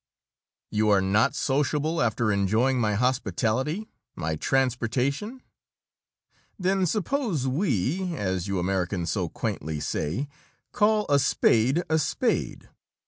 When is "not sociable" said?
0.99-2.01